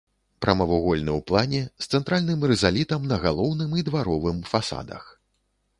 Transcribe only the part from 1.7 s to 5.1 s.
з цэнтральным рызалітам на галоўным і дваровым фасадах.